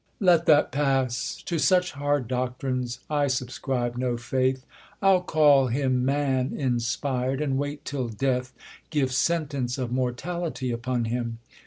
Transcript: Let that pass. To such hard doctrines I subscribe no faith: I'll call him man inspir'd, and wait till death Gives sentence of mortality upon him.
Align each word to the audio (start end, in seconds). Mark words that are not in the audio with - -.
Let 0.19 0.47
that 0.47 0.71
pass. 0.71 1.43
To 1.45 1.59
such 1.59 1.91
hard 1.91 2.27
doctrines 2.27 3.01
I 3.07 3.27
subscribe 3.27 3.97
no 3.97 4.17
faith: 4.17 4.65
I'll 4.99 5.21
call 5.21 5.67
him 5.67 6.03
man 6.03 6.49
inspir'd, 6.57 7.39
and 7.39 7.55
wait 7.59 7.85
till 7.85 8.07
death 8.09 8.51
Gives 8.89 9.15
sentence 9.15 9.77
of 9.77 9.91
mortality 9.91 10.71
upon 10.71 11.05
him. 11.05 11.37